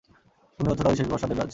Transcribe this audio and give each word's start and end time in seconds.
তুমিই 0.59 0.69
হচ্ছ 0.71 0.81
তাদের 0.81 0.97
শেষ 0.97 1.07
ভরসা 1.11 1.27
দেবরাজ। 1.27 1.49